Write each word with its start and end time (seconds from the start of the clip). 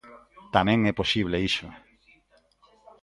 Tamén 0.55 0.79
é 0.91 0.93
posible 1.01 1.37
iso. 1.49 1.67